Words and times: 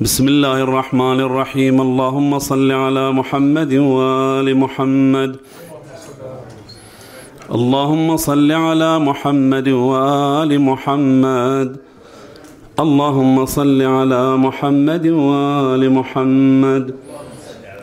بسم 0.00 0.28
الله 0.28 0.62
الرحمن 0.62 1.20
الرحيم. 1.20 1.80
اللهم 1.80 2.38
صل 2.38 2.72
على 2.72 3.12
محمد 3.12 3.72
وآل 3.74 4.56
محمد. 4.56 5.36
اللهم 7.54 8.16
صل 8.16 8.52
على 8.52 8.98
محمد 8.98 9.68
وآل 9.68 10.60
محمد. 10.60 11.76
اللهم 12.78 13.46
صل 13.46 13.82
على 13.82 14.36
محمد 14.36 15.06
وآل 15.06 15.90
محمد. 15.90 16.94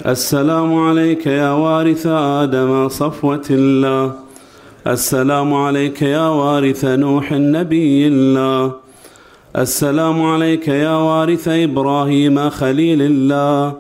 السلام 0.06 0.76
عليك 0.88 1.28
يا 1.28 1.52
وارث 1.52 2.08
آدم 2.08 2.88
صفوة 2.88 3.48
الله. 3.50 4.14
السلام 4.88 5.54
عليك 5.54 6.02
يا 6.02 6.28
وارث 6.30 6.86
نوح 6.86 7.32
النبي 7.32 8.08
الله. 8.08 8.85
السلام 9.58 10.22
عليك 10.22 10.68
يا 10.68 10.98
وارث 10.98 11.48
إبراهيم 11.48 12.50
خليل 12.50 13.02
الله. 13.02 13.74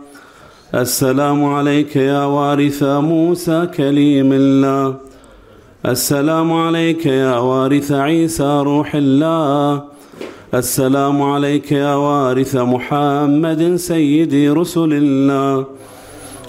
السلام 0.76 1.45
عليك 1.45 1.95
يا 1.95 2.26
وارث 2.26 2.84
موسى 2.84 3.68
كليم 3.77 4.34
الله. 4.34 4.96
السلام 5.85 6.54
عليك 6.54 7.05
يا 7.05 7.38
وارث 7.38 7.91
عيسى 7.91 8.62
روح 8.63 8.96
الله. 8.96 9.84
السلام 10.54 11.22
عليك 11.22 11.72
يا 11.72 11.96
وارث 11.96 12.55
محمد 12.55 13.76
سيد 13.76 14.34
رسل 14.57 14.94
الله. 14.94 15.66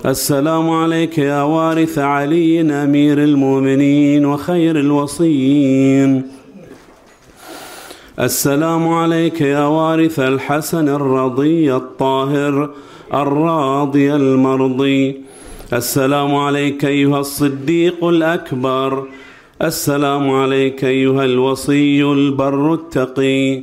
السلام 0.06 0.70
عليك 0.70 1.18
يا 1.18 1.42
وارث 1.42 1.98
علي 1.98 2.60
امير 2.60 3.18
المؤمنين 3.18 4.26
وخير 4.26 4.80
الوصيين. 4.80 6.22
السلام 8.20 8.88
عليك 8.88 9.40
يا 9.40 9.66
وارث 9.66 10.20
الحسن 10.20 10.88
الرضي 10.88 11.74
الطاهر 11.74 12.70
الراضي 13.14 14.14
المرضي. 14.14 15.20
السلام 15.72 16.34
عليك 16.34 16.84
أيها 16.84 17.20
الصديق 17.20 18.04
الأكبر. 18.04 19.04
السلام 19.62 20.30
عليك 20.30 20.84
أيها 20.84 21.24
الوصي 21.24 22.04
البر 22.04 22.74
التقي. 22.74 23.62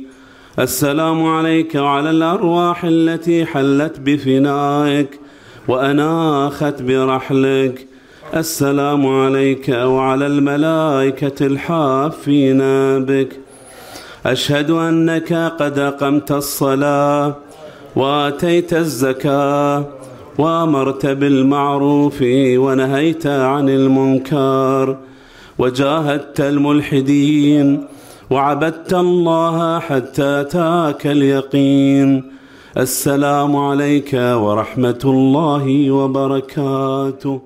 السلام 0.58 1.26
عليك 1.26 1.74
وعلى 1.74 2.10
الأرواح 2.10 2.84
التي 2.84 3.46
حلت 3.46 4.00
بفنائك 4.00 5.20
وأناخت 5.68 6.82
برحلك. 6.82 7.86
السلام 8.36 9.06
عليك 9.06 9.68
وعلى 9.68 10.26
الملائكة 10.26 11.46
الحافين 11.46 12.58
بك. 13.04 13.43
أشهد 14.26 14.70
أنك 14.70 15.32
قد 15.32 15.78
أقمت 15.78 16.32
الصلاة 16.32 17.34
وآتيت 17.96 18.72
الزكاة 18.74 19.84
وأمرت 20.38 21.06
بالمعروف 21.06 22.18
ونهيت 22.56 23.26
عن 23.26 23.68
المنكر 23.68 24.96
وجاهدت 25.58 26.40
الملحدين 26.40 27.84
وعبدت 28.30 28.94
الله 28.94 29.78
حتى 29.78 30.40
أتاك 30.40 31.06
اليقين 31.06 32.32
السلام 32.76 33.56
عليك 33.56 34.10
ورحمة 34.14 34.98
الله 35.04 35.90
وبركاته 35.90 37.40